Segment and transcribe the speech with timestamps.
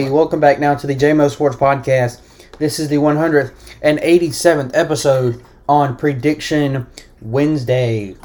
[0.00, 2.22] Alrighty, welcome back now to the JMO Sports Podcast.
[2.58, 6.86] This is the 187th episode on Prediction
[7.20, 8.16] Wednesday.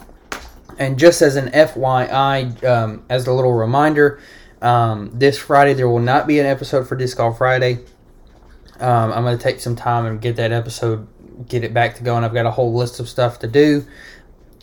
[0.80, 4.22] And just as an FYI, um, as a little reminder,
[4.62, 7.80] um, this Friday there will not be an episode for Disc Golf Friday.
[8.80, 11.06] Um, I'm going to take some time and get that episode,
[11.50, 12.24] get it back to going.
[12.24, 13.86] I've got a whole list of stuff to do,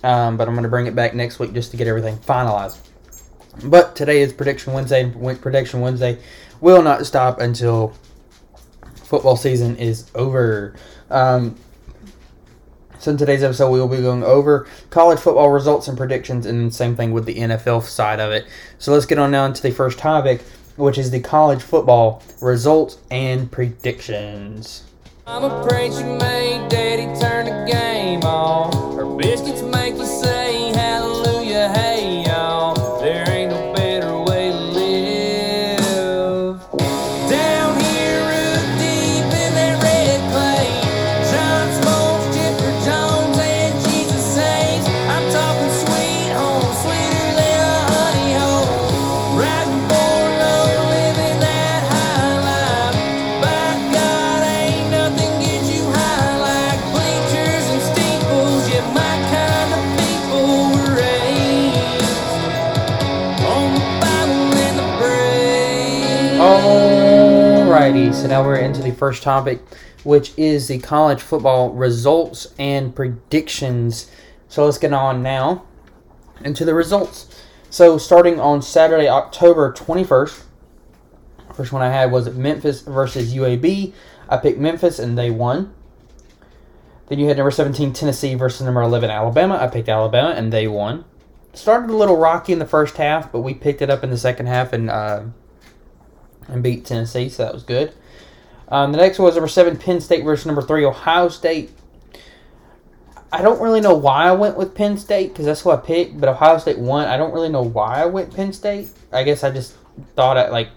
[0.02, 2.78] um, but I'm going to bring it back next week just to get everything finalized.
[3.64, 5.02] But today is Prediction Wednesday.
[5.02, 6.18] and Prediction Wednesday
[6.60, 7.94] will not stop until
[8.94, 10.74] football season is over.
[11.10, 11.56] Um,
[12.98, 16.72] so in today's episode, we will be going over college football results and predictions, and
[16.72, 18.46] same thing with the NFL side of it.
[18.78, 20.42] So let's get on now into the first topic,
[20.76, 24.84] which is the college football results and predictions.
[25.26, 28.96] I'm afraid she made daddy turn the game on.
[28.96, 30.06] Her biscuits make you
[67.82, 69.58] Alrighty, so now we're into the first topic,
[70.04, 74.08] which is the college football results and predictions.
[74.46, 75.64] So let's get on now
[76.44, 77.42] into the results.
[77.70, 80.44] So starting on Saturday, October 21st,
[81.54, 83.92] first one I had was Memphis versus UAB.
[84.28, 85.74] I picked Memphis and they won.
[87.08, 89.56] Then you had number 17 Tennessee versus number 11 Alabama.
[89.56, 91.04] I picked Alabama and they won.
[91.52, 94.16] Started a little rocky in the first half, but we picked it up in the
[94.16, 95.24] second half and uh,
[96.54, 97.94] and beat Tennessee, so that was good.
[98.68, 101.70] Um, the next one was number seven Penn State versus number three Ohio State.
[103.30, 106.20] I don't really know why I went with Penn State because that's who I picked,
[106.20, 107.06] but Ohio State won.
[107.06, 108.90] I don't really know why I went Penn State.
[109.12, 109.74] I guess I just
[110.16, 110.68] thought I like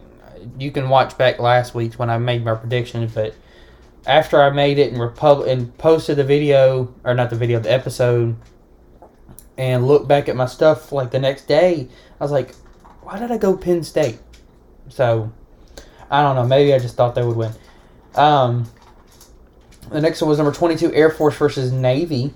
[0.60, 3.36] you can watch back last week's when I made my predictions, but
[4.06, 7.72] after I made it and repub- and posted the video or not the video, the
[7.72, 8.36] episode,
[9.58, 11.88] and looked back at my stuff like the next day,
[12.20, 12.54] I was like,
[13.02, 14.20] why did I go Penn State?
[14.90, 15.32] So
[16.16, 16.46] I don't know.
[16.46, 17.52] Maybe I just thought they would win.
[18.16, 18.72] Um,
[19.90, 22.34] the next one was number 22, Air Force versus Navy.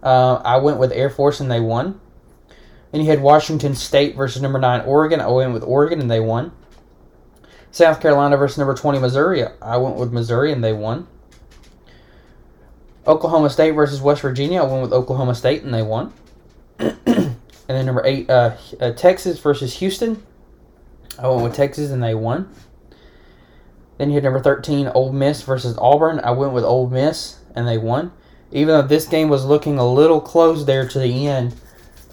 [0.00, 2.00] Uh, I went with Air Force and they won.
[2.92, 5.20] Then you had Washington State versus number 9, Oregon.
[5.20, 6.52] I went with Oregon and they won.
[7.72, 9.44] South Carolina versus number 20, Missouri.
[9.60, 11.08] I went with Missouri and they won.
[13.08, 14.62] Oklahoma State versus West Virginia.
[14.62, 16.12] I went with Oklahoma State and they won.
[16.78, 20.22] and then number 8, uh, uh, Texas versus Houston.
[21.18, 22.48] I went with Texas and they won.
[24.00, 26.20] Then you had number 13, Ole Miss versus Auburn.
[26.20, 28.12] I went with Ole Miss and they won.
[28.50, 31.54] Even though this game was looking a little close there to the end,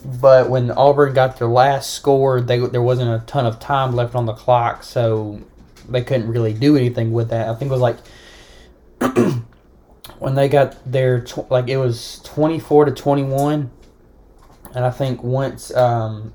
[0.04, 4.16] but when Auburn got their last score, they, there wasn't a ton of time left
[4.16, 5.40] on the clock, so
[5.88, 7.48] they couldn't really do anything with that.
[7.48, 8.00] I think it was like
[10.20, 13.72] when they got their tw- like it was 24 to 21,
[14.76, 16.34] and I think once um,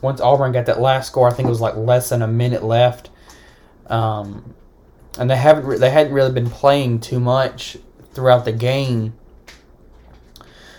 [0.00, 2.62] once Auburn got that last score, I think it was like less than a minute
[2.62, 3.10] left.
[3.88, 4.54] Um,
[5.18, 7.76] and they haven't re- they hadn't really been playing too much
[8.12, 9.14] throughout the game,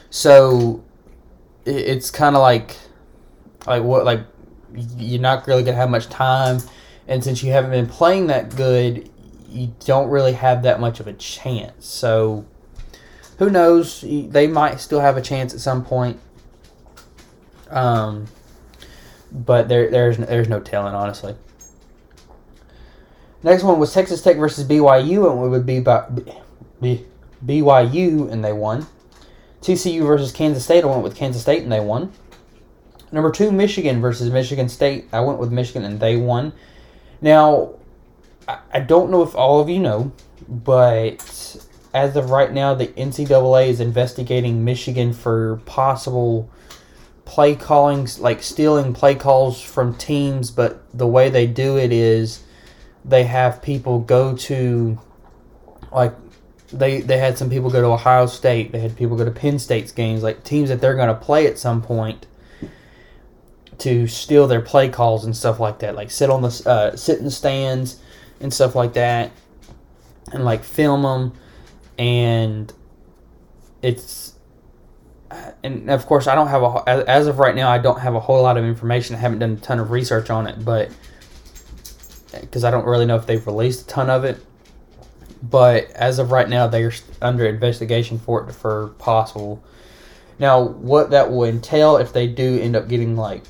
[0.09, 0.83] so
[1.65, 2.77] it, it's kind of like
[3.67, 4.21] like what like
[4.97, 6.61] you're not really gonna have much time,
[7.07, 9.09] and since you haven't been playing that good,
[9.49, 11.87] you don't really have that much of a chance.
[11.87, 12.45] So
[13.39, 14.03] who knows?
[14.07, 16.19] They might still have a chance at some point.
[17.69, 18.27] Um,
[19.31, 21.35] but there there's there's no telling honestly.
[23.41, 26.06] Next one was Texas Tech versus BYU, and it would be by
[27.45, 28.86] BYU, and they won.
[29.62, 32.12] TCU versus Kansas State, I went with Kansas State, and they won.
[33.12, 36.53] Number two, Michigan versus Michigan State, I went with Michigan, and they won.
[37.21, 37.75] Now,
[38.74, 40.12] I don't know if all of you know,
[40.47, 41.57] but
[41.94, 46.50] as of right now, the NCAA is investigating Michigan for possible
[47.25, 52.44] play callings, like stealing play calls from teams, but the way they do it is
[53.06, 55.00] they have people go to
[55.92, 56.13] like
[56.72, 59.60] they they had some people go to Ohio State, they had people go to Penn
[59.60, 62.28] State's games, like teams that they're going to play at some point
[63.80, 67.18] to steal their play calls and stuff like that, like sit on the uh, sit
[67.18, 68.00] in the stands
[68.40, 69.31] and stuff like that,
[70.34, 71.34] and like film them,
[71.98, 72.72] and
[73.81, 74.34] it's
[75.63, 77.69] and of course, I don't have a as- as of right now.
[77.69, 79.16] I don't have a whole lot of information.
[79.16, 80.90] I haven't done a ton of research on it, but
[82.31, 84.45] because I don't really know if they've released a ton of it.
[85.41, 86.91] But as of right now, they're
[87.21, 89.63] under investigation for it for possible.
[90.37, 93.43] Now, what that will entail if they do end up getting like,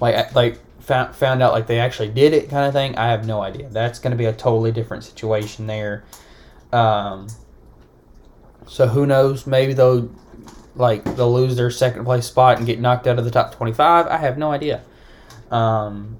[0.00, 3.26] like, like found found out like they actually did it kind of thing, I have
[3.26, 3.68] no idea.
[3.68, 6.04] That's going to be a totally different situation there.
[6.72, 7.28] Um,
[8.66, 9.46] so who knows?
[9.46, 10.10] Maybe they'll
[10.74, 13.72] like they'll lose their second place spot and get knocked out of the top twenty
[13.72, 14.06] five.
[14.06, 14.82] I have no idea.
[15.50, 16.18] Um,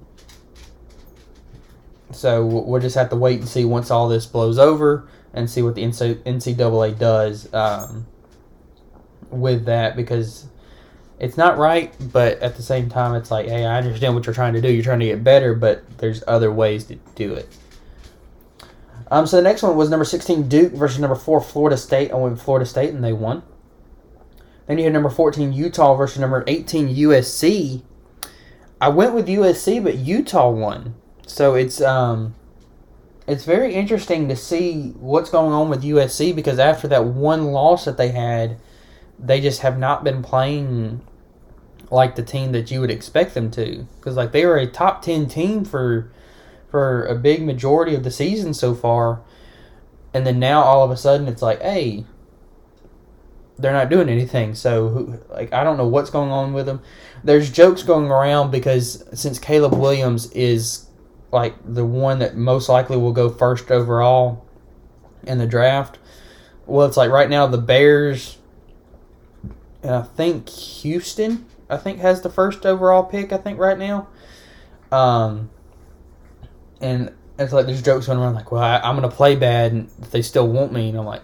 [2.13, 5.61] so we'll just have to wait and see once all this blows over and see
[5.61, 8.05] what the NCAA does um,
[9.29, 10.47] with that because
[11.19, 14.33] it's not right, but at the same time, it's like, hey, I understand what you're
[14.33, 14.71] trying to do.
[14.71, 17.47] You're trying to get better, but there's other ways to do it.
[19.11, 22.11] Um, so the next one was number 16 Duke versus number 4 Florida State.
[22.11, 23.43] I went with Florida State and they won.
[24.65, 27.83] Then you had number 14 Utah versus number 18 USC.
[28.79, 30.95] I went with USC, but Utah won.
[31.27, 32.35] So it's um,
[33.27, 37.85] it's very interesting to see what's going on with USC because after that one loss
[37.85, 38.57] that they had,
[39.19, 41.01] they just have not been playing
[41.89, 43.85] like the team that you would expect them to.
[43.97, 46.11] Because like they were a top ten team for
[46.69, 49.21] for a big majority of the season so far,
[50.13, 52.05] and then now all of a sudden it's like, hey,
[53.59, 54.55] they're not doing anything.
[54.55, 56.81] So like I don't know what's going on with them.
[57.23, 60.87] There's jokes going around because since Caleb Williams is
[61.31, 64.45] like the one that most likely will go first overall
[65.23, 65.97] in the draft.
[66.65, 68.37] Well, it's like right now the Bears,
[69.81, 73.31] and I think Houston, I think has the first overall pick.
[73.31, 74.07] I think right now,
[74.91, 75.49] um,
[76.79, 79.89] and it's like there's jokes going around like, well, I, am gonna play bad, and
[80.01, 81.23] if they still want me, and I'm like,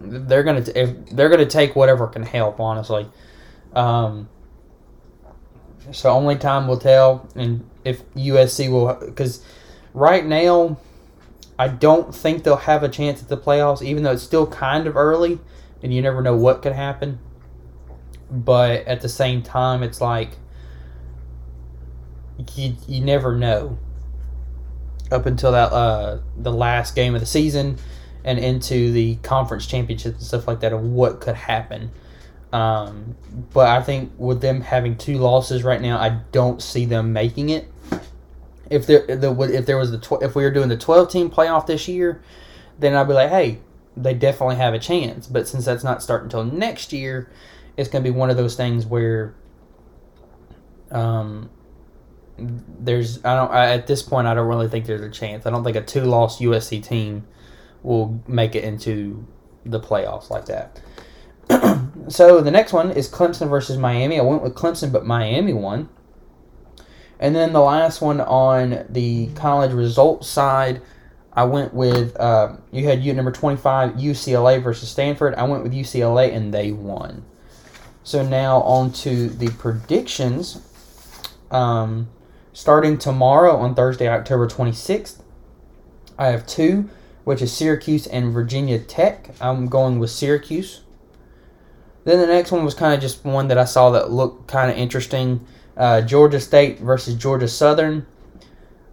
[0.00, 3.08] they're gonna t- if they're gonna take whatever can help, honestly.
[3.72, 4.28] Um,
[5.92, 9.42] so only time will tell, and if USC will, because
[9.94, 10.78] right now,
[11.58, 14.86] I don't think they'll have a chance at the playoffs, even though it's still kind
[14.86, 15.38] of early,
[15.82, 17.18] and you never know what could happen.
[18.30, 20.32] But at the same time, it's like
[22.54, 23.78] you, you never know
[25.10, 27.78] up until that uh, the last game of the season
[28.24, 31.90] and into the conference championship and stuff like that of what could happen.
[32.52, 33.16] Um,
[33.52, 37.50] but I think with them having two losses right now, I don't see them making
[37.50, 37.70] it.
[38.70, 41.30] If there the if there was the tw- if we were doing the twelve team
[41.30, 42.22] playoff this year,
[42.78, 43.58] then I'd be like, hey,
[43.96, 45.26] they definitely have a chance.
[45.26, 47.30] But since that's not starting until next year,
[47.76, 49.34] it's going to be one of those things where,
[50.90, 51.50] um,
[52.38, 55.44] there's I don't I, at this point I don't really think there's a chance.
[55.44, 57.26] I don't think a two loss USC team
[57.82, 59.26] will make it into
[59.64, 60.80] the playoffs like that.
[62.08, 64.18] so the next one is Clemson versus Miami.
[64.18, 65.88] I went with Clemson, but Miami won.
[67.20, 70.80] And then the last one on the college results side,
[71.32, 75.34] I went with uh, you had you number twenty five UCLA versus Stanford.
[75.34, 77.24] I went with UCLA and they won.
[78.02, 80.64] So now on to the predictions.
[81.50, 82.08] Um,
[82.52, 85.22] starting tomorrow on Thursday, October twenty sixth,
[86.18, 86.88] I have two,
[87.24, 89.30] which is Syracuse and Virginia Tech.
[89.40, 90.82] I'm going with Syracuse.
[92.08, 94.70] Then the next one was kind of just one that I saw that looked kind
[94.70, 95.46] of interesting.
[95.76, 98.06] Uh, Georgia State versus Georgia Southern.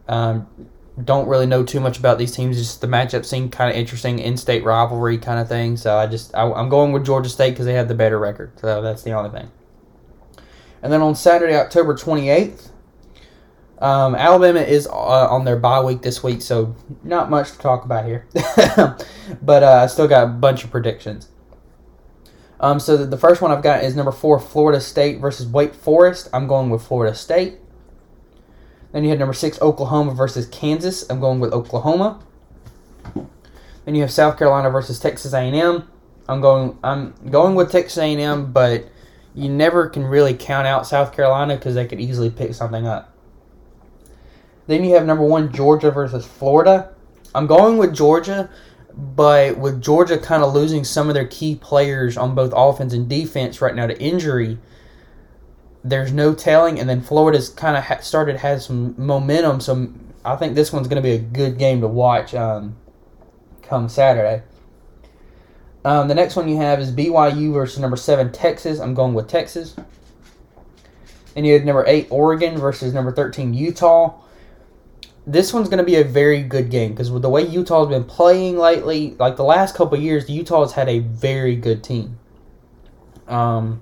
[0.10, 0.50] Um,
[1.02, 2.58] don't really know too much about these teams.
[2.58, 5.78] Just the matchup seemed kind of interesting, in-state rivalry kind of thing.
[5.78, 8.52] So I just I, am going with Georgia State because they have the better record.
[8.60, 9.50] So that's the only thing.
[10.84, 12.70] And then on Saturday, October 28th,
[13.80, 14.92] um, Alabama is uh,
[15.30, 18.28] on their bye week this week, so not much to talk about here.
[19.42, 21.30] but uh, I still got a bunch of predictions.
[22.60, 25.74] Um, so the, the first one I've got is number four, Florida State versus Wake
[25.74, 26.30] Forest.
[26.34, 27.56] I'm going with Florida State.
[28.92, 31.10] Then you have number six, Oklahoma versus Kansas.
[31.10, 32.22] I'm going with Oklahoma.
[33.84, 35.88] Then you have South Carolina versus Texas A&M.
[36.28, 36.78] I'm going.
[36.84, 38.90] I'm going with Texas A&M, but
[39.36, 43.14] you never can really count out South Carolina because they could easily pick something up.
[44.66, 46.92] Then you have number one, Georgia versus Florida.
[47.36, 48.50] I'm going with Georgia
[48.98, 53.10] but with Georgia kind of losing some of their key players on both offense and
[53.10, 54.58] defense right now to injury,
[55.84, 56.80] there's no telling.
[56.80, 59.92] And then Florida's kind of ha- started has some momentum, so
[60.24, 62.78] I think this one's going to be a good game to watch um,
[63.62, 64.44] come Saturday.
[65.84, 68.80] Um, the next one you have is BYU versus number seven Texas.
[68.80, 69.75] I'm going with Texas.
[71.36, 74.20] And you have number eight Oregon versus number thirteen Utah
[75.27, 78.03] this one's going to be a very good game because with the way Utah's been
[78.03, 82.20] playing lately, like the last couple years, Utah's had a very good team.
[83.27, 83.82] Um,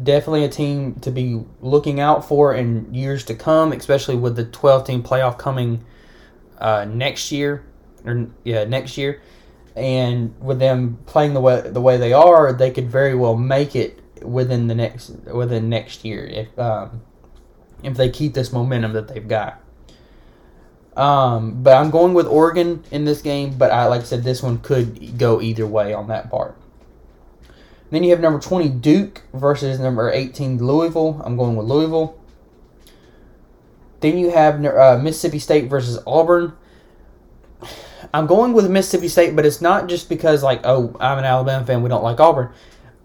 [0.00, 4.44] definitely a team to be looking out for in years to come, especially with the
[4.44, 5.84] 12 team playoff coming
[6.58, 7.64] uh, next year,
[8.04, 9.20] or yeah, next year,
[9.74, 13.74] and with them playing the way the way they are, they could very well make
[13.74, 17.02] it within the next within next year if um,
[17.82, 19.60] if they keep this momentum that they've got.
[21.00, 24.42] Um, but I'm going with Oregon in this game, but I like I said, this
[24.42, 26.58] one could go either way on that part.
[27.90, 31.22] Then you have number 20 Duke versus number 18 Louisville.
[31.24, 32.20] I'm going with Louisville.
[34.00, 36.52] Then you have uh, Mississippi State versus Auburn.
[38.12, 41.64] I'm going with Mississippi State, but it's not just because like oh I'm an Alabama
[41.64, 42.52] fan, we don't like Auburn.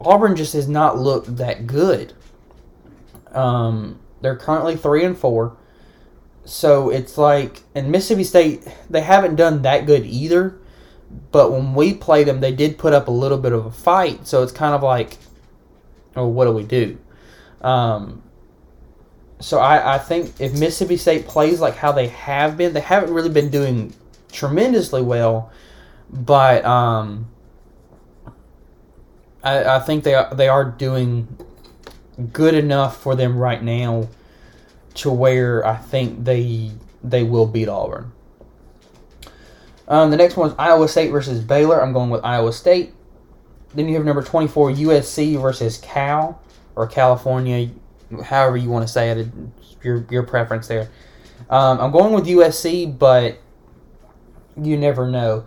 [0.01, 2.11] Auburn just has not looked that good.
[3.31, 5.55] Um, they're currently three and four,
[6.45, 10.59] so it's like in Mississippi State they haven't done that good either.
[11.31, 14.27] But when we play them, they did put up a little bit of a fight,
[14.27, 15.17] so it's kind of like,
[16.15, 16.97] oh, what do we do?
[17.61, 18.21] Um,
[19.39, 23.13] so I, I think if Mississippi State plays like how they have been, they haven't
[23.13, 23.93] really been doing
[24.31, 25.51] tremendously well,
[26.11, 27.27] but um,
[29.43, 31.27] I, I think they are, they are doing
[32.33, 34.09] good enough for them right now
[34.95, 36.71] to where I think they
[37.03, 38.11] they will beat Auburn.
[39.87, 41.81] Um, the next one is Iowa State versus Baylor.
[41.81, 42.93] I'm going with Iowa State.
[43.75, 46.41] Then you have number 24 USC versus Cal
[46.75, 47.69] or California,
[48.23, 49.27] however you want to say it.
[49.83, 50.89] Your your preference there.
[51.49, 53.37] Um, I'm going with USC, but
[54.59, 55.45] you never know.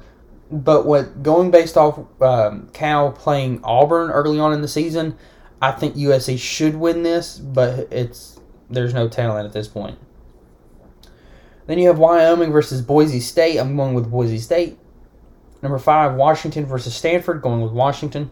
[0.50, 5.16] But what going based off um, Cal playing Auburn early on in the season,
[5.60, 8.37] I think USC should win this, but it's
[8.70, 9.98] there's no talent at this point.
[11.66, 13.58] Then you have Wyoming versus Boise State.
[13.58, 14.78] I'm going with Boise State.
[15.62, 17.42] Number five, Washington versus Stanford.
[17.42, 18.30] Going with Washington.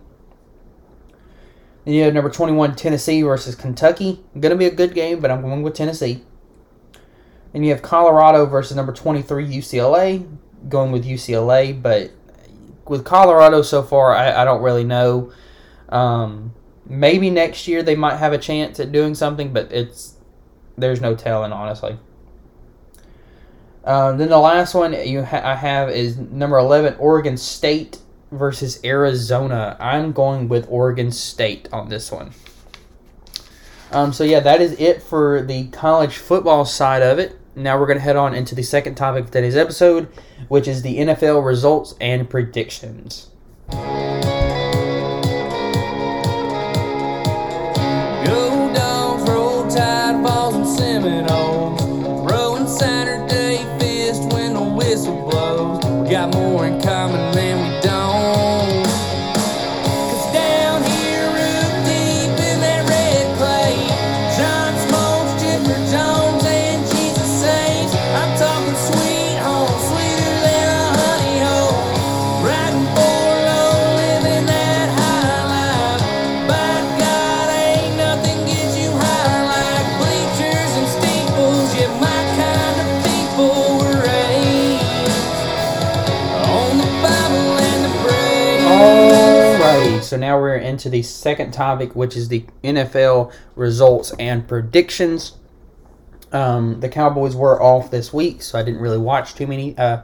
[1.84, 4.24] Then you have number 21, Tennessee versus Kentucky.
[4.40, 6.24] Going to be a good game, but I'm going with Tennessee.
[7.52, 10.26] Then you have Colorado versus number 23, UCLA.
[10.68, 12.10] Going with UCLA, but
[12.88, 15.30] with Colorado so far, I, I don't really know.
[15.90, 16.54] Um,
[16.86, 20.15] maybe next year they might have a chance at doing something, but it's
[20.76, 21.98] there's no telling, honestly.
[23.84, 27.98] Um, then the last one you ha- I have is number 11, Oregon State
[28.32, 29.76] versus Arizona.
[29.78, 32.32] I'm going with Oregon State on this one.
[33.92, 37.38] Um, so, yeah, that is it for the college football side of it.
[37.54, 40.08] Now we're going to head on into the second topic of today's episode,
[40.48, 43.30] which is the NFL results and predictions.
[90.06, 95.36] So now we're into the second topic, which is the NFL results and predictions.
[96.32, 99.76] Um, the Cowboys were off this week, so I didn't really watch too many.
[99.76, 100.02] Uh,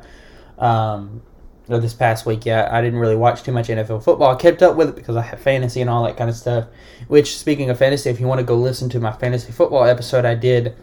[0.58, 1.22] um,
[1.68, 4.34] or this past week, yeah, I didn't really watch too much NFL football.
[4.34, 6.66] I kept up with it because I have fantasy and all that kind of stuff.
[7.08, 10.24] Which, speaking of fantasy, if you want to go listen to my fantasy football episode,
[10.24, 10.76] I did,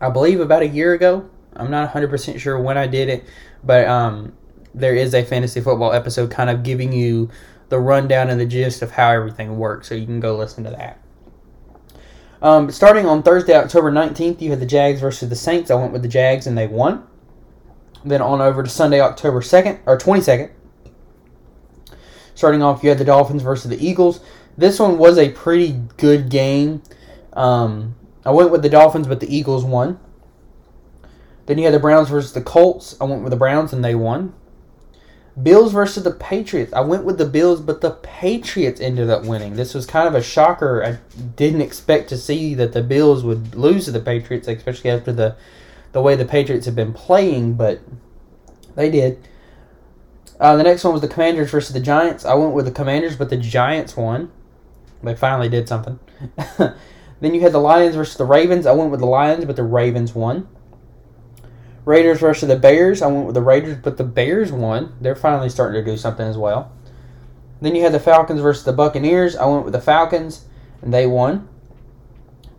[0.00, 1.28] I believe, about a year ago.
[1.54, 3.24] I'm not 100% sure when I did it,
[3.64, 4.32] but um,
[4.74, 7.30] there is a fantasy football episode kind of giving you
[7.68, 10.70] the rundown and the gist of how everything works, so you can go listen to
[10.70, 11.00] that.
[12.40, 15.70] Um, starting on Thursday, October 19th, you had the Jags versus the Saints.
[15.70, 17.06] I went with the Jags and they won.
[18.04, 20.50] Then on over to Sunday, October 2nd, or 22nd.
[22.34, 24.20] Starting off, you had the Dolphins versus the Eagles.
[24.56, 26.82] This one was a pretty good game.
[27.32, 29.98] Um, I went with the Dolphins, but the Eagles won.
[31.46, 32.96] Then you had the Browns versus the Colts.
[33.00, 34.34] I went with the Browns and they won.
[35.42, 36.72] Bills versus the Patriots.
[36.72, 39.54] I went with the Bills, but the Patriots ended up winning.
[39.54, 40.84] This was kind of a shocker.
[40.84, 40.98] I
[41.36, 45.36] didn't expect to see that the Bills would lose to the Patriots, especially after the
[45.92, 47.80] the way the Patriots have been playing, but
[48.74, 49.26] they did.
[50.38, 52.24] Uh, the next one was the Commanders versus the Giants.
[52.24, 54.30] I went with the Commanders, but the Giants won.
[55.02, 55.98] They finally did something.
[56.58, 58.66] then you had the Lions versus the Ravens.
[58.66, 60.48] I went with the Lions, but the Ravens won.
[61.88, 63.00] Raiders versus the Bears.
[63.00, 64.94] I went with the Raiders, but the Bears won.
[65.00, 66.70] They're finally starting to do something as well.
[67.62, 69.34] Then you had the Falcons versus the Buccaneers.
[69.34, 70.44] I went with the Falcons,
[70.82, 71.48] and they won.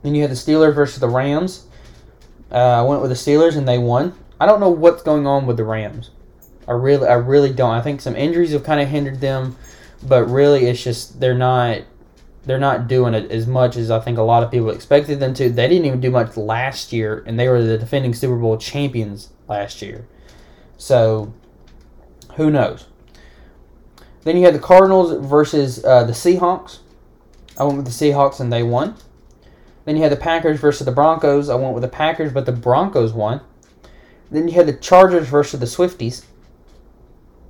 [0.01, 1.67] Then you had the Steelers versus the Rams.
[2.51, 4.15] Uh, I went with the Steelers, and they won.
[4.39, 6.09] I don't know what's going on with the Rams.
[6.67, 7.75] I really, I really don't.
[7.75, 9.57] I think some injuries have kind of hindered them,
[10.01, 11.81] but really, it's just they're not,
[12.49, 15.35] they're not doing it as much as I think a lot of people expected them
[15.35, 15.51] to.
[15.51, 19.29] They didn't even do much last year, and they were the defending Super Bowl champions
[19.47, 20.07] last year.
[20.75, 21.31] So,
[22.37, 22.87] who knows?
[24.23, 26.79] Then you had the Cardinals versus uh, the Seahawks.
[27.55, 28.95] I went with the Seahawks and they won.
[29.85, 31.49] Then you had the Packers versus the Broncos.
[31.49, 33.41] I went with the Packers, but the Broncos won.
[34.31, 36.25] Then you had the Chargers versus the Swifties.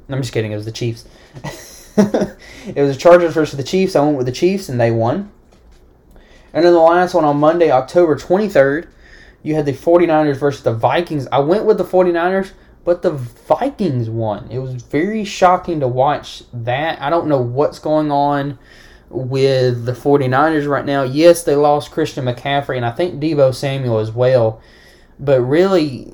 [0.09, 0.51] I'm just kidding.
[0.51, 1.07] It was the Chiefs.
[2.65, 3.95] it was the Chargers versus the Chiefs.
[3.95, 5.31] I went with the Chiefs and they won.
[6.53, 8.87] And then the last one on Monday, October 23rd,
[9.43, 11.27] you had the 49ers versus the Vikings.
[11.31, 12.51] I went with the 49ers,
[12.85, 14.47] but the Vikings won.
[14.49, 17.01] It was very shocking to watch that.
[17.01, 18.57] I don't know what's going on
[19.09, 21.03] with the 49ers right now.
[21.03, 24.61] Yes, they lost Christian McCaffrey and I think Deebo Samuel as well.
[25.19, 26.13] But really,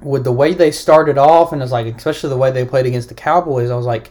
[0.00, 3.08] with the way they started off, and it's like, especially the way they played against
[3.08, 4.10] the Cowboys, I was like,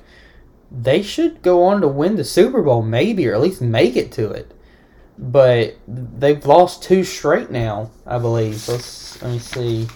[0.72, 4.12] they should go on to win the Super Bowl, maybe, or at least make it
[4.14, 4.54] to it.
[5.18, 8.68] But they've lost two straight now, I believe.
[8.68, 9.88] Let's, let me see.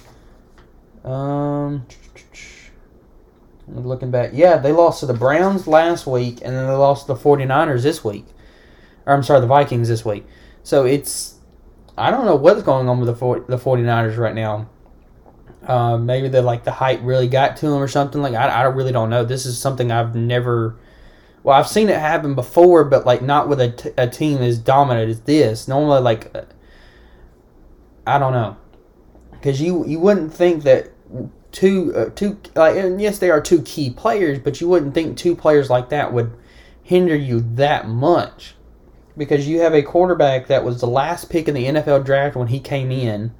[1.06, 1.86] Um,
[3.68, 7.14] looking back, yeah, they lost to the Browns last week, and then they lost to
[7.14, 8.26] the 49ers this week.
[9.06, 10.26] Or I'm sorry, the Vikings this week.
[10.64, 11.36] So it's,
[11.98, 14.70] I don't know what's going on with the 40, the 49ers right now.
[15.66, 18.22] Uh, maybe the like the hype really got to him or something.
[18.22, 19.24] Like I, I really don't know.
[19.24, 20.76] This is something I've never.
[21.42, 24.58] Well, I've seen it happen before, but like not with a, t- a team as
[24.58, 25.68] dominant as this.
[25.68, 26.36] Normally, like
[28.06, 28.58] I don't know,
[29.32, 30.90] because you you wouldn't think that
[31.52, 35.18] two uh, two like and yes they are two key players, but you wouldn't think
[35.18, 36.36] two players like that would
[36.82, 38.56] hinder you that much,
[39.16, 42.48] because you have a quarterback that was the last pick in the NFL draft when
[42.50, 43.34] he came in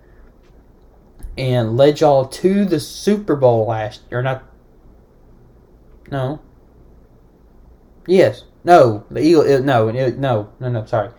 [1.38, 4.44] and led y'all to the Super Bowl last or not
[6.12, 6.40] no?
[8.08, 8.44] Yes.
[8.64, 11.10] No the Eagle uh, no no no no sorry.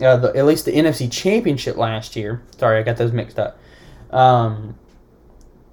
[0.00, 2.42] Uh, the, at least the NFC Championship last year.
[2.58, 3.58] Sorry I got those mixed up.
[4.10, 4.76] Um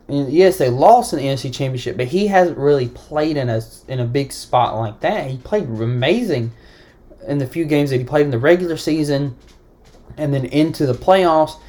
[0.10, 4.00] yes they lost in the NFC Championship but he hasn't really played in a in
[4.00, 5.30] a big spot like that.
[5.30, 6.52] He played amazing
[7.28, 9.36] in the few games that he played in the regular season
[10.16, 11.60] and then into the playoffs.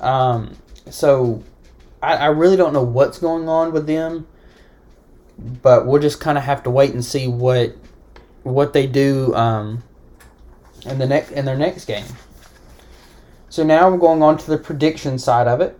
[0.00, 0.56] Um
[0.88, 1.42] so
[2.02, 4.26] I, I really don't know what's going on with them,
[5.62, 7.74] but we'll just kind of have to wait and see what
[8.42, 9.82] what they do um,
[10.86, 12.06] in the next in their next game.
[13.48, 15.78] So now we're going on to the prediction side of it.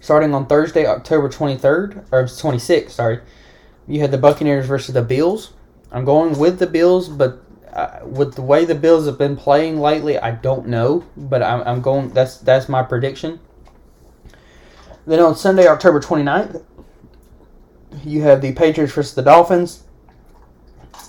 [0.00, 3.20] Starting on Thursday, October 23rd, or 26th, sorry,
[3.86, 5.52] you had the Buccaneers versus the Bills.
[5.92, 9.78] I'm going with the Bills, but uh, with the way the Bills have been playing
[9.78, 11.04] lately, I don't know.
[11.16, 12.10] But I'm, I'm going.
[12.10, 13.40] That's that's my prediction.
[15.10, 16.62] Then on Sunday, October 29th,
[18.04, 19.82] you have the Patriots versus the Dolphins.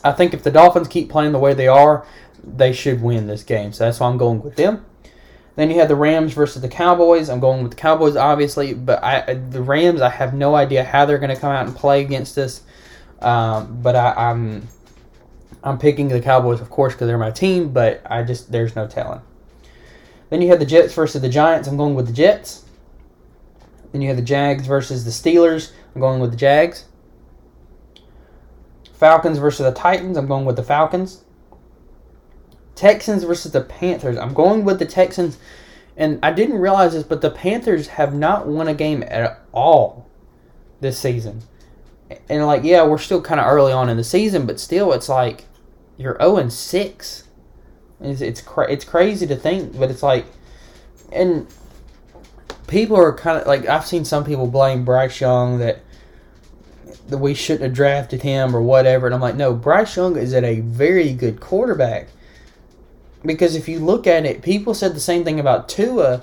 [0.04, 2.08] I think if the Dolphins keep playing the way they are,
[2.44, 3.74] they should win this game.
[3.74, 4.84] So that's why I'm going with them.
[5.56, 7.30] Then you have the Rams versus the Cowboys.
[7.30, 10.02] I'm going with the Cowboys, obviously, but I the Rams.
[10.02, 12.64] I have no idea how they're going to come out and play against us.
[13.22, 14.68] Um, but I, I'm
[15.64, 17.72] I'm picking the Cowboys, of course, because they're my team.
[17.72, 19.22] But I just there's no telling.
[20.32, 21.68] Then you have the Jets versus the Giants.
[21.68, 22.66] I'm going with the Jets.
[23.92, 25.72] Then you have the Jags versus the Steelers.
[25.94, 26.86] I'm going with the Jags.
[28.94, 30.18] Falcons versus the Titans.
[30.18, 31.24] I'm going with the Falcons.
[32.76, 34.18] Texans versus the Panthers.
[34.18, 35.38] I'm going with the Texans.
[35.98, 40.10] And I didn't realize this, but the Panthers have not won a game at all
[40.80, 41.42] this season.
[42.30, 45.10] And like, yeah, we're still kind of early on in the season, but still, it's
[45.10, 45.46] like
[45.98, 47.24] you're 0 and 6.
[48.02, 50.26] It's it's, cra- it's crazy to think, but it's like,
[51.12, 51.48] and
[52.72, 55.84] people are kind of like I've seen some people blame Bryce Young that
[57.10, 60.34] that we shouldn't have drafted him or whatever, and I'm like, no, Bryce Young is
[60.34, 62.08] at a very good quarterback.
[63.24, 66.22] Because if you look at it, people said the same thing about Tua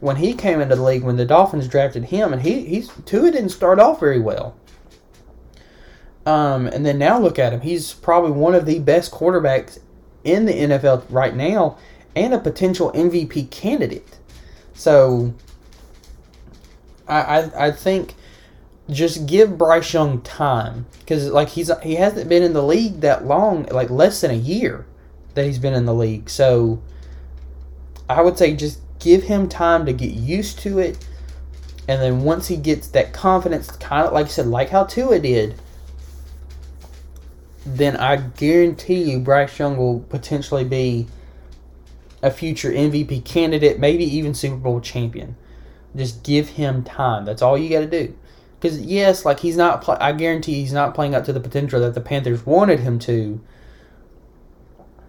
[0.00, 3.30] when he came into the league when the Dolphins drafted him, and he he's Tua
[3.30, 4.56] didn't start off very well.
[6.26, 9.78] Um, and then now look at him; he's probably one of the best quarterbacks
[10.24, 11.76] in the NFL right now,
[12.16, 14.18] and a potential MVP candidate.
[14.72, 15.34] So
[17.06, 18.14] I, I, think
[18.90, 23.26] just give Bryce Young time because like he's he hasn't been in the league that
[23.26, 24.86] long, like less than a year
[25.34, 26.30] that he's been in the league.
[26.30, 26.82] So
[28.08, 31.06] I would say just give him time to get used to it,
[31.88, 35.18] and then once he gets that confidence, kind of like I said, like how Tua
[35.18, 35.56] did,
[37.66, 41.06] then I guarantee you Bryce Young will potentially be
[42.22, 45.36] a future MVP candidate, maybe even Super Bowl champion.
[45.96, 47.24] Just give him time.
[47.24, 48.14] That's all you got to do.
[48.60, 49.82] Because yes, like he's not.
[49.82, 52.98] Play- I guarantee he's not playing up to the potential that the Panthers wanted him
[53.00, 53.40] to.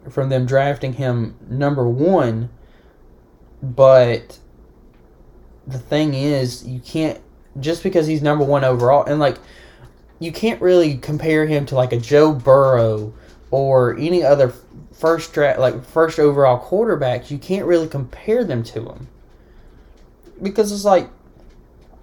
[0.09, 2.49] From them drafting him number one,
[3.63, 4.37] but
[5.65, 7.19] the thing is, you can't
[7.59, 9.37] just because he's number one overall, and like
[10.19, 13.13] you can't really compare him to like a Joe Burrow
[13.49, 14.53] or any other
[14.91, 17.31] first draft like first overall quarterbacks.
[17.31, 19.07] You can't really compare them to him
[20.41, 21.09] because it's like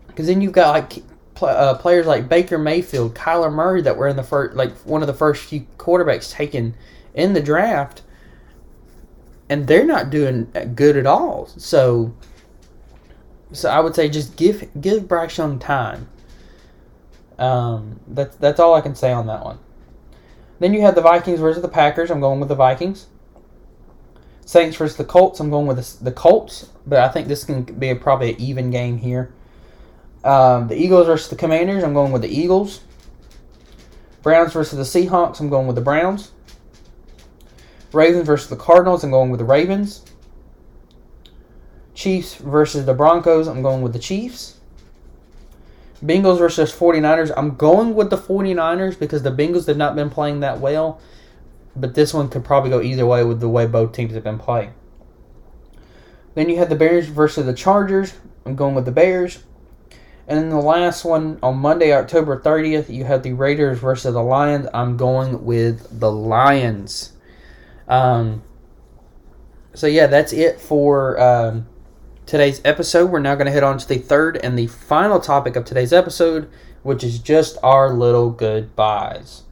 [0.06, 1.02] because then you've got like
[1.34, 5.02] pl- uh, players like Baker Mayfield, Kyler Murray that were in the first like one
[5.02, 6.74] of the first few quarterbacks taken
[7.14, 8.02] in the draft,
[9.48, 11.46] and they're not doing good at all.
[11.56, 12.14] So.
[13.54, 16.08] So I would say just give give Bryce Young time.
[17.38, 19.58] Um, that's that's all I can say on that one.
[20.58, 22.10] Then you have the Vikings versus the Packers.
[22.10, 23.08] I'm going with the Vikings.
[24.44, 25.40] Saints versus the Colts.
[25.40, 28.40] I'm going with the, the Colts, but I think this can be a, probably an
[28.40, 29.32] even game here.
[30.24, 31.82] Um, the Eagles versus the Commanders.
[31.82, 32.80] I'm going with the Eagles.
[34.22, 35.40] Browns versus the Seahawks.
[35.40, 36.32] I'm going with the Browns.
[37.92, 39.04] Ravens versus the Cardinals.
[39.04, 40.04] I'm going with the Ravens.
[41.94, 43.46] Chiefs versus the Broncos.
[43.48, 44.58] I'm going with the Chiefs.
[46.04, 47.32] Bengals versus 49ers.
[47.36, 51.00] I'm going with the 49ers because the Bengals have not been playing that well.
[51.74, 54.38] But this one could probably go either way with the way both teams have been
[54.38, 54.74] playing.
[56.34, 58.14] Then you have the Bears versus the Chargers.
[58.44, 59.42] I'm going with the Bears.
[60.26, 64.22] And then the last one on Monday, October 30th, you have the Raiders versus the
[64.22, 64.66] Lions.
[64.72, 67.12] I'm going with the Lions.
[67.88, 68.42] Um,
[69.74, 71.66] so, yeah, that's it for um,
[72.24, 73.10] today's episode.
[73.10, 75.92] We're now going to head on to the third and the final topic of today's
[75.92, 76.48] episode,
[76.82, 79.42] which is just our little goodbyes.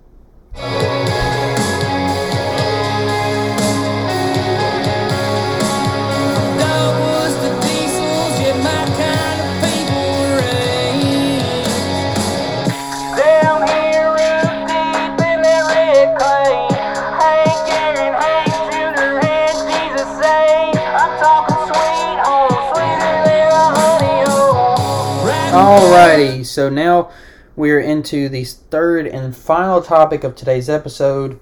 [25.51, 27.11] Alrighty, so now
[27.57, 31.41] we're into the third and final topic of today's episode,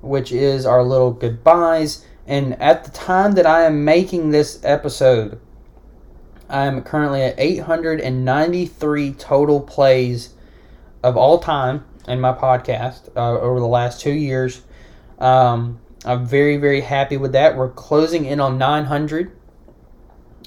[0.00, 2.06] which is our little goodbyes.
[2.24, 5.40] And at the time that I am making this episode,
[6.48, 10.34] I am currently at 893 total plays
[11.02, 14.62] of all time in my podcast uh, over the last two years.
[15.18, 17.56] Um, I'm very, very happy with that.
[17.56, 19.36] We're closing in on 900.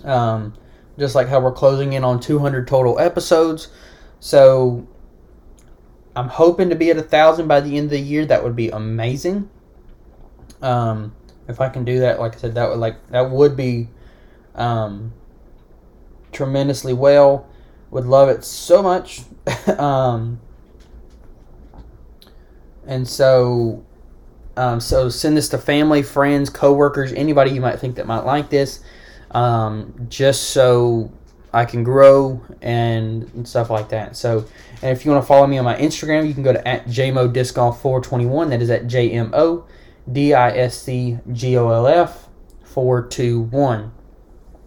[0.06, 0.54] Um,
[1.00, 3.70] just like how we're closing in on 200 total episodes.
[4.20, 4.86] So
[6.16, 8.26] I'm hoping to be at a thousand by the end of the year.
[8.26, 9.50] That would be amazing.
[10.62, 11.16] Um,
[11.48, 13.88] if I can do that, like I said, that would like that would be
[14.56, 15.14] um,
[16.32, 17.48] tremendously well.
[17.92, 19.22] Would love it so much.
[19.80, 20.40] um,
[22.86, 23.84] and so,
[24.58, 28.50] um, so send this to family, friends, coworkers, anybody you might think that might like
[28.50, 28.82] this
[29.32, 31.12] um, just so
[31.54, 34.16] I can grow and, stuff like that.
[34.16, 34.46] So,
[34.82, 36.86] and if you want to follow me on my Instagram, you can go to at
[36.86, 38.50] jmo jmodiscgolf421.
[38.50, 39.66] That is at J M O
[40.12, 42.28] D I S C G O L F
[42.64, 43.92] 421.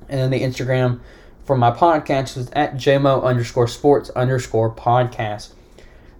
[0.09, 1.01] And then the Instagram
[1.45, 5.53] for my podcast is at jmo underscore sports underscore podcast.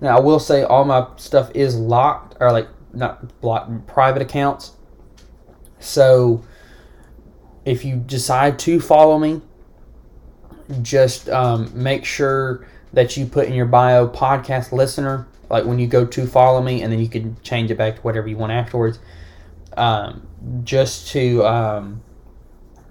[0.01, 4.73] Now, I will say all my stuff is locked, or like not blocked, private accounts.
[5.79, 6.45] So,
[7.65, 9.41] if you decide to follow me,
[10.83, 15.87] just um, make sure that you put in your bio podcast listener, like when you
[15.87, 18.53] go to follow me, and then you can change it back to whatever you want
[18.53, 18.99] afterwards.
[19.77, 20.27] Um,
[20.65, 22.03] just to um,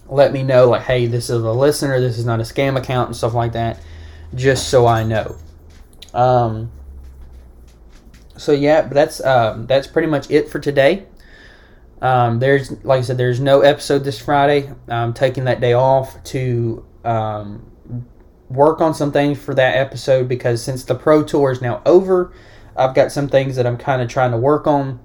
[0.07, 3.10] let me know, like, hey, this is a listener, this is not a scam account,
[3.10, 3.79] and stuff like that,
[4.36, 5.38] just so I know.
[6.13, 6.71] Um,
[8.38, 11.05] so yeah, but that's um, that's pretty much it for today.
[12.01, 14.71] Um, there's, like I said, there's no episode this Friday.
[14.87, 17.71] I'm taking that day off to um,
[18.49, 22.33] work on some things for that episode because since the Pro Tour is now over,
[22.75, 24.99] I've got some things that I'm kind of trying to work on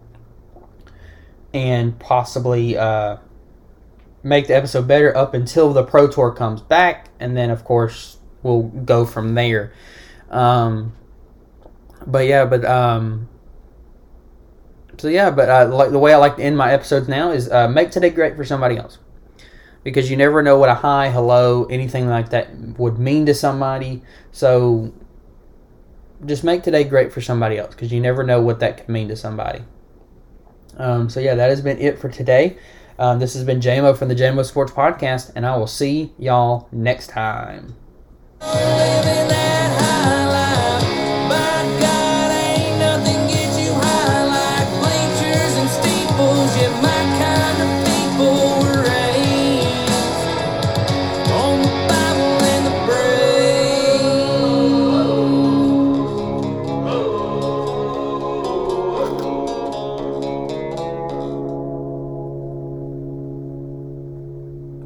[1.52, 3.16] and possibly uh,
[4.22, 7.09] make the episode better up until the Pro Tour comes back.
[7.20, 9.72] And then, of course, we'll go from there.
[10.30, 10.94] Um,
[12.06, 13.28] but yeah, but um,
[14.98, 17.50] so yeah, but uh, like the way I like to end my episodes now is
[17.50, 18.98] uh, make today great for somebody else,
[19.85, 24.02] because you never know what a hi, hello, anything like that would mean to somebody.
[24.32, 24.92] So
[26.24, 29.09] just make today great for somebody else because you never know what that could mean
[29.09, 29.62] to somebody.
[30.78, 32.59] Um, so yeah, that has been it for today.
[32.98, 36.68] Um, this has been JMO from the JMO Sports Podcast, and I will see y'all
[36.72, 37.76] next time.